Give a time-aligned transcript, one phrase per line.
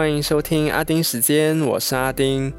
[0.00, 2.50] 欢迎收听阿丁时间，我是阿丁。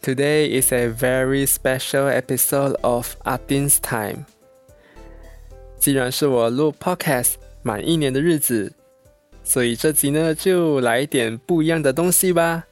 [0.00, 4.24] Today is a very special episode of Adin's Time。
[5.76, 8.72] 既然是我录 Podcast 满一年的日子，
[9.44, 12.64] 所以这集呢就来一点不一样的东西吧。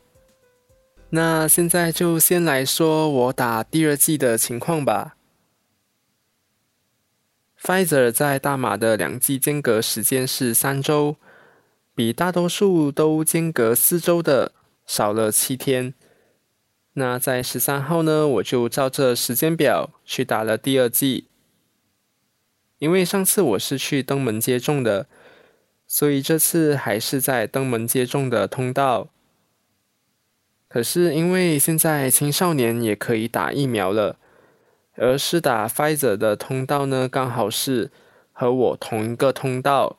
[1.10, 5.16] 那现在就先来说我打第二季的情况吧。
[7.62, 11.16] Pfizer 在大马的两剂间隔时间是三周，
[11.94, 14.52] 比大多数都间隔四周的
[14.86, 15.92] 少了七天。
[16.94, 21.26] 那在十三号呢，我就照着时间表去打了第二剂。
[22.78, 25.06] 因为上次我是去登门接种的，
[25.86, 29.10] 所以这次还是在登门接种的通道。
[30.66, 34.16] 可是因为现在青少年也可以打疫苗了，
[35.00, 37.90] 而是打 Pfizer 的通道呢，刚好是
[38.32, 39.98] 和我同一个通道，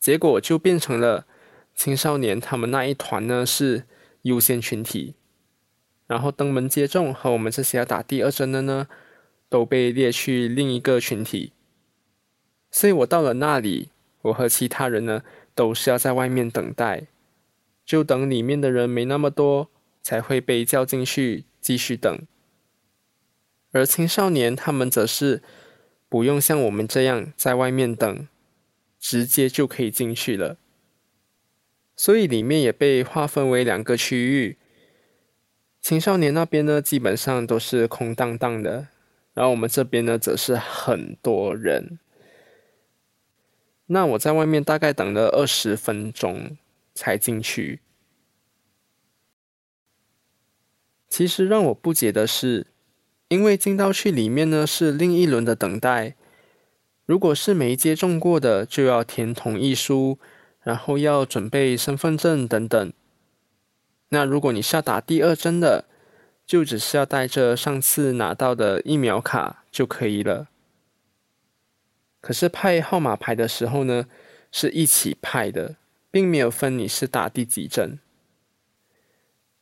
[0.00, 1.24] 结果就变成了
[1.72, 3.84] 青少年他们那一团呢是
[4.22, 5.14] 优先群体。
[6.08, 8.88] 然后登门接种和我们这些要打第二针的呢，
[9.48, 11.52] 都被列去另一个群体。
[12.72, 13.90] 所以我到了那里，
[14.22, 15.22] 我和其他人呢
[15.54, 17.06] 都是要在外面等待，
[17.84, 19.70] 就等里面的人没那么多，
[20.02, 22.18] 才会被叫进去继续等。
[23.76, 25.42] 而青少年他们则是
[26.08, 28.26] 不用像我们这样在外面等，
[28.98, 30.56] 直接就可以进去了。
[31.94, 34.58] 所以里面也被划分为两个区域。
[35.82, 38.88] 青少年那边呢，基本上都是空荡荡的，
[39.34, 41.98] 然后我们这边呢，则是很多人。
[43.86, 46.56] 那我在外面大概等了二十分钟
[46.94, 47.80] 才进去。
[51.08, 52.66] 其实让我不解的是，
[53.28, 56.14] 因为进到去里面呢是另一轮的等待，
[57.04, 60.18] 如果是没接种过的，就要填同意书，
[60.62, 62.92] 然后要准备身份证等等。
[64.10, 65.86] 那如果你是要打第二针的，
[66.46, 70.48] 就只是要带着上次拿到的疫苗卡就可以了。
[72.20, 74.06] 可是派号码牌的时候呢，
[74.52, 75.74] 是一起派的，
[76.12, 77.98] 并没有分你是打第几针。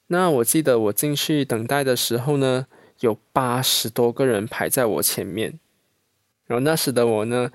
[0.09, 2.67] 那我记得我进去等待的时候呢，
[3.00, 5.59] 有八十多个人排在我前面，
[6.47, 7.50] 然后那时的我呢，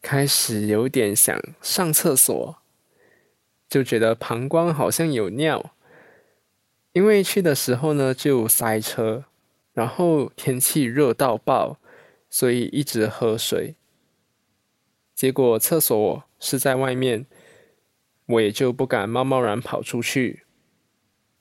[0.00, 2.56] 开始有点想上厕所，
[3.68, 5.74] 就觉得膀胱好像有尿。
[6.92, 9.24] 因为去的时候呢就塞车，
[9.72, 11.78] 然后天气热到爆，
[12.28, 13.76] 所以一直喝水。
[15.14, 17.26] 结果厕所是在外面，
[18.26, 20.44] 我也就不敢贸贸然跑出去。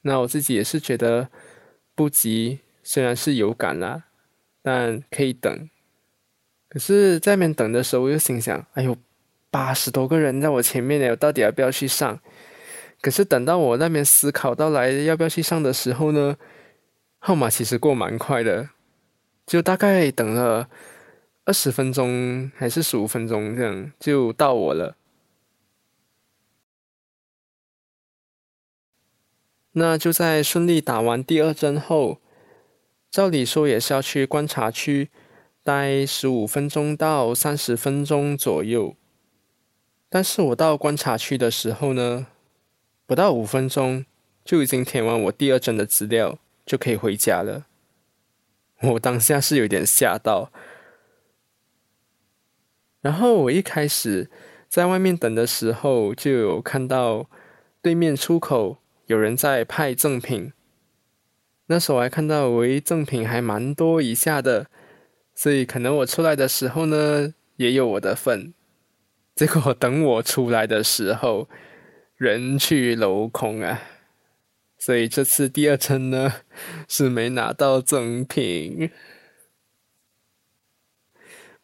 [0.04, 1.30] 那我自己也是觉得
[1.96, 4.06] 不急，虽然是有感啦，
[4.62, 5.70] 但可以等。
[6.70, 8.96] 可是，在面等的时候，我又心想：哎呦，
[9.50, 12.20] 八十多个人在我前面呢，我到底要不要去上？
[13.02, 16.38] 可是等到我那边思考到来要不要去上的时候呢，
[17.20, 18.70] 号码其实过蛮快的，
[19.46, 20.70] 就大概等了
[21.44, 24.96] 二十分钟还是十五分钟这样就到我了。
[29.74, 32.21] 那就在顺利打完第二针后，
[33.12, 35.10] 照理说也是要去观察区
[35.62, 38.96] 待十五分钟到三十分钟左右，
[40.10, 42.28] 但是我到观察区的时候呢。
[43.06, 44.06] 不到五分钟
[44.46, 47.66] 就已经填完我第二针的资料，就可以回家了。
[48.94, 50.50] 我当下是有点吓到。
[53.02, 54.32] 然后我一开始
[54.70, 57.30] 在外面等的时候，就有看到
[57.82, 60.54] 对面出口有人在派赠品。
[61.72, 64.68] 那时候我还看到，唯一，赠品还蛮多一下的，
[65.34, 68.54] 所以可能我出来的时候呢，也有我的份。
[69.34, 71.48] 结果等我出来的时候，
[72.18, 73.82] 人去楼空啊，
[74.78, 76.34] 所以这次第二针呢
[76.90, 78.92] 是没拿到赠品。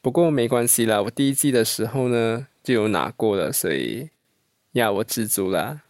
[0.02, 4.10] 不过没关系啦，我第一季的时候呢就有拿过了，所以
[4.72, 5.82] 呀，我知足啦。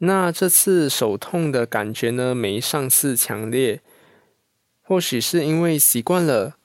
[0.00, 3.80] 那这次手痛的感觉呢没上次强烈，
[4.82, 6.56] 或许是因为习惯了，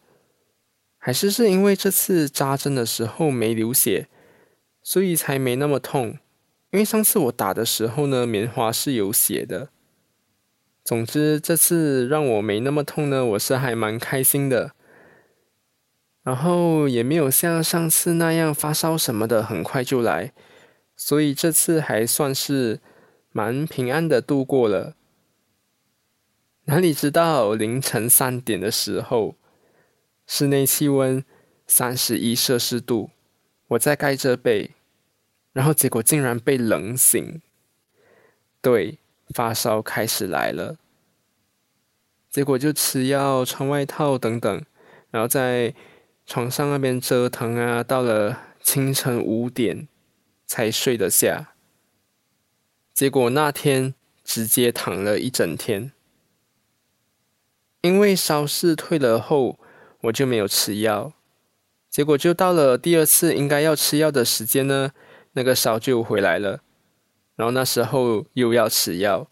[0.97, 4.09] 还是是因为这次扎针的时候没流血。
[4.87, 6.19] 所以才没那么痛，
[6.69, 9.69] 因为上次我打的时候呢，棉花是有血的。
[10.83, 14.73] 总之这次让我没那么痛呢，我是还蛮开心的。
[16.21, 20.31] 然后也没有像上次那样发烧什么的，很快就来，
[20.95, 22.79] 所以这次还算是
[23.35, 24.95] 蛮平安的度过了。
[26.67, 29.35] 哪里知道凌晨三点的时候，
[30.25, 31.21] 室内气温
[31.67, 33.09] 三十一摄氏度，
[33.67, 34.71] 我在盖着被，
[35.51, 37.41] 然后结果竟然被冷醒，
[38.61, 38.99] 对，
[39.33, 40.77] 发烧开始来了。
[42.29, 44.65] 结果就吃药、穿外套等等，
[45.11, 45.75] 然后在
[46.25, 49.89] 床上那边折腾啊，到了清晨五点
[50.45, 51.54] 才睡得下。
[52.95, 53.93] 结果那天
[54.23, 55.91] 直接躺了一整天，
[57.81, 59.59] 因为烧是退了后，
[60.03, 61.11] 我就没有吃药。
[61.89, 64.93] 结果就到了第二次应该要吃药的时间呢，
[65.33, 66.61] 那个烧就回来了，
[67.35, 69.29] 然后那时候又要吃药。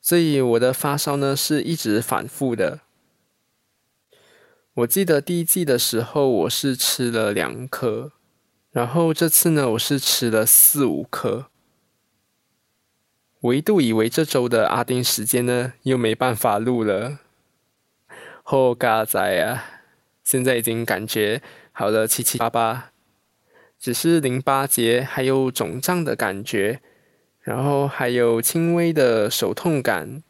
[0.00, 2.82] 所以我的发烧呢是一直反复的。
[4.74, 8.12] 我记得第一季的时候我是吃了两颗，
[8.70, 11.48] 然后这次呢我是吃了四五颗。
[13.42, 17.18] 我一度以为这周的阿丁时间呢又没办法录了，
[18.44, 19.82] 后嘎仔啊，
[20.22, 21.42] 现在已经感觉
[21.72, 22.92] 好了七七八八，
[23.80, 26.80] 只是淋巴结还有肿胀的感觉。
[27.40, 30.22] 然后还有轻微的手痛感，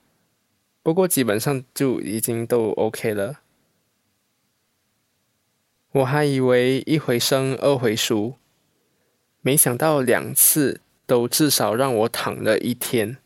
[0.82, 3.40] 不过基本上就已经都 OK 了。
[5.90, 8.36] 我还以为一回生二回熟，
[9.42, 13.18] 没想到两次都至少让我躺了一天。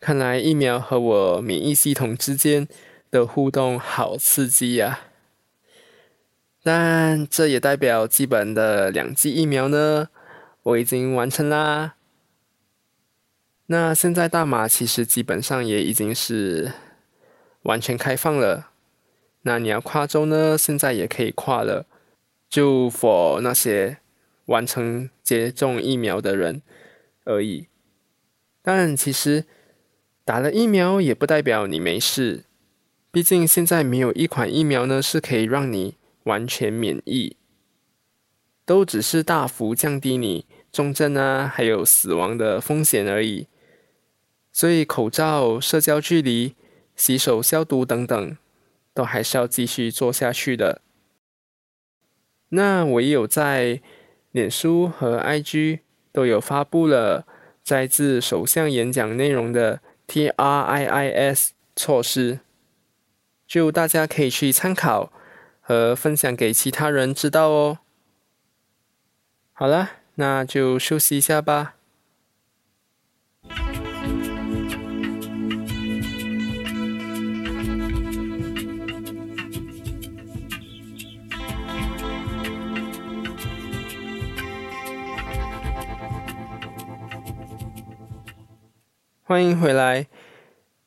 [0.00, 2.66] 看来疫苗和我免疫系统之间
[3.10, 5.00] 的互动好刺激呀！
[6.64, 10.08] 但这也代表基本的两剂疫苗呢，
[10.62, 11.94] 我已经完成啦。
[13.66, 16.72] 那现在大马其实基本上也已经是
[17.62, 18.70] 完全开放了。
[19.42, 21.86] 那你要跨州呢，现在也可以跨了，
[22.48, 23.98] 就 for 那些
[24.46, 26.62] 完成接种疫苗的人
[27.24, 27.68] 而已。
[28.62, 29.44] 但其实
[30.24, 32.44] 打了疫苗也不代表你没事，
[33.10, 37.36] 毕竟现在没有一款疫苗呢是可以让你完全免疫，
[38.64, 43.48] 都只是大幅降低你重症啊还有死亡的风险而已。
[44.52, 46.54] 所以，口罩、社交距离、
[46.94, 48.36] 洗手消毒等等，
[48.92, 50.82] 都还是要继续做下去的。
[52.50, 53.80] 那我也有在
[54.32, 55.80] 脸书和 IG
[56.10, 57.26] 都有发布了
[57.62, 62.40] 摘自首相演讲内容的 TRIIS 措施，
[63.46, 65.12] 就大家可以去参考
[65.60, 67.78] 和分享给其他人知道哦。
[69.52, 71.74] 好了，那就休息一下吧。
[89.32, 90.08] 欢迎回来，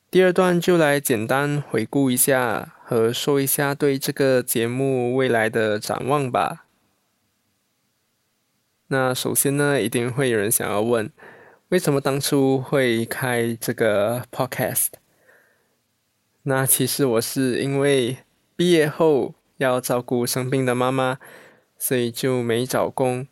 [0.08, 6.66] 第二段就来简单回顾一下和说一下对这个节目未来的展望吧。
[8.86, 11.10] 那首先呢，一定会有人想要问，
[11.70, 14.90] 为什么当初会开这个 podcast？
[16.44, 18.18] 那其实我是因为
[18.54, 21.18] 毕业后要照顾生病的妈妈，
[21.76, 23.26] 所以就没找工。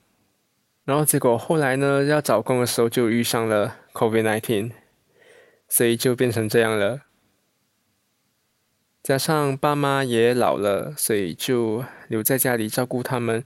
[0.84, 4.72] 然后结果后来呢，要找工的时候就遇上了 COVID-19。
[5.74, 7.00] 所以就变成这样了，
[9.02, 13.44] 加上爸妈也老了，所以就留在家里照顾他们，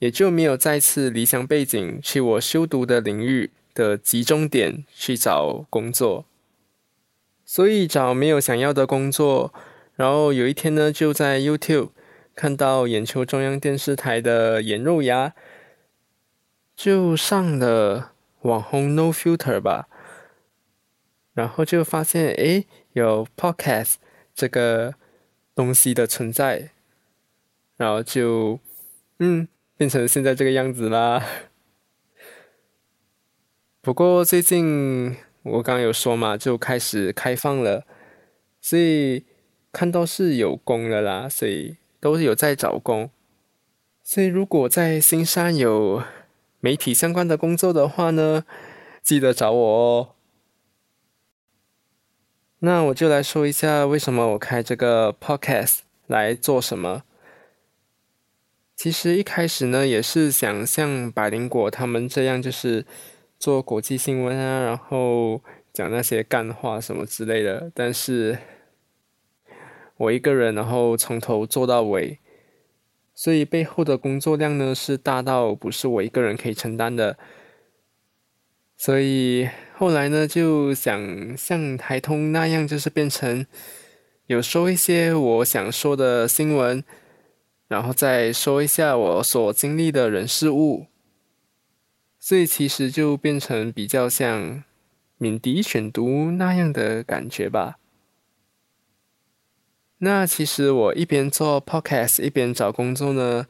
[0.00, 6.26] 也就没有再次离乡背景去我修读的领域的集中点去找工作。
[7.46, 9.54] 所以找没有想要的工作，
[9.94, 11.88] 然后有一天呢，就在 YouTube
[12.34, 15.32] 看到眼球中央电视台的眼肉牙，
[16.76, 19.88] 就上了网红 No Filter 吧。
[21.36, 22.64] 然后就发现，哎，
[22.94, 23.96] 有 podcast
[24.34, 24.94] 这个
[25.54, 26.70] 东西的存在，
[27.76, 28.58] 然后就，
[29.18, 31.22] 嗯，变成现在这个样子啦。
[33.82, 37.84] 不过最近我刚刚有说嘛，就开始开放了，
[38.62, 39.26] 所以
[39.70, 43.10] 看到是有工了啦，所以都是有在找工。
[44.02, 46.02] 所以如果在新山有
[46.60, 48.46] 媒体相关的工作的话呢，
[49.02, 50.15] 记得找我哦。
[52.60, 57.02] 那我就来说一下为什么我开这个 podcast 来做什么。
[58.74, 62.84] 其实一开始呢，也是想像百灵果他们这样，就是
[63.38, 67.70] 做国际新闻啊，然后讲那些干话什么之类的。
[67.74, 68.38] 但是
[69.96, 72.18] 我一个人，然后从头做到尾，
[73.14, 77.16] 所以背后的工作量呢是大到不是我一个人可以承担的。
[78.76, 79.48] 所以
[79.78, 83.44] 后来呢，就想像台通那样，就是变成
[84.26, 86.82] 有说一些我想说的新闻，
[87.68, 90.86] 然后再说一下我所经历的人事物，
[92.18, 94.64] 所以其实就变成比较像
[95.18, 97.76] 敏迪选读那样的感觉吧。
[99.98, 103.46] 那其实我一边做 podcast 一边找工作呢，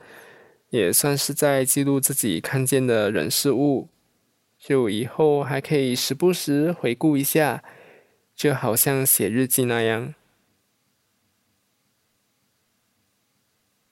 [0.70, 3.88] 也算是在记录自己看见的人事物，
[4.66, 7.62] 就以后还可以时不时回顾一下，
[8.34, 10.12] 就好像写日记那样。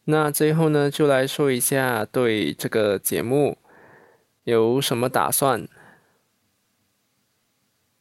[0.06, 3.58] 那最后呢，就来说一下对这个节目
[4.42, 5.68] 有什么打算。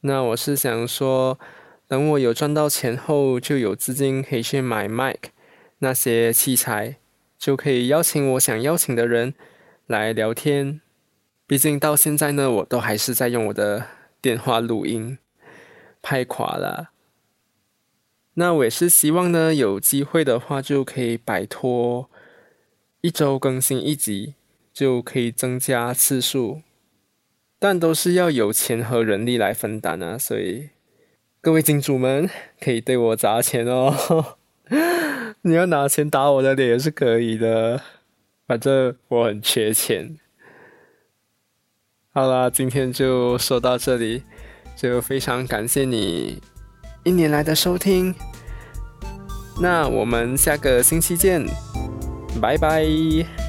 [0.01, 1.38] 那我是想说。
[1.86, 5.30] 等我有赚到钱后，就有资金可以去买麦克
[5.80, 6.96] 那些器材，
[7.38, 9.36] 就可以邀请我想邀请的人
[9.86, 10.82] 来聊天。
[11.53, 13.86] 毕竟到现在呢，我都还是在用我的
[14.19, 15.19] 电话录音，
[16.01, 16.89] 拍垮了。
[18.33, 22.10] 那我也是希望呢，有机会的话就可以摆脱
[23.01, 24.33] 一周更新一集，
[24.74, 26.63] 就可以增加次数，
[27.60, 30.69] 但都是要有钱和人力来分担啊，所以。
[31.39, 32.27] 各位金主们，
[32.60, 34.38] 可以对我砸钱哦！
[35.43, 37.79] 你要拿钱打我的脸也是可以的，
[38.48, 40.17] 反正我很缺钱。
[42.15, 44.22] 好啦，今天就说到这里，
[44.77, 46.39] 就非常感谢你
[47.03, 48.13] 一年来的收听。
[49.60, 51.43] 那我们下个星期见，
[52.39, 53.42] 拜拜。